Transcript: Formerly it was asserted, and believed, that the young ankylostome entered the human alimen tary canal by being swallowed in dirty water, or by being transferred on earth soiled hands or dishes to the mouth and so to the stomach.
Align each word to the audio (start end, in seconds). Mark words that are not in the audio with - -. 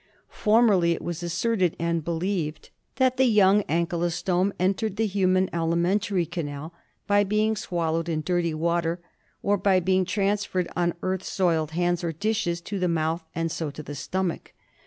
Formerly 0.31 0.93
it 0.93 1.03
was 1.03 1.21
asserted, 1.21 1.75
and 1.77 2.03
believed, 2.03 2.71
that 2.95 3.17
the 3.17 3.25
young 3.25 3.61
ankylostome 3.69 4.51
entered 4.59 4.95
the 4.95 5.05
human 5.05 5.47
alimen 5.49 6.01
tary 6.01 6.25
canal 6.25 6.73
by 7.05 7.23
being 7.23 7.55
swallowed 7.55 8.09
in 8.09 8.21
dirty 8.21 8.55
water, 8.55 8.99
or 9.43 9.57
by 9.59 9.79
being 9.79 10.03
transferred 10.05 10.67
on 10.75 10.95
earth 11.03 11.21
soiled 11.23 11.69
hands 11.73 12.03
or 12.03 12.11
dishes 12.13 12.61
to 12.61 12.79
the 12.79 12.87
mouth 12.87 13.23
and 13.35 13.51
so 13.51 13.69
to 13.69 13.83
the 13.83 13.93
stomach. 13.93 14.53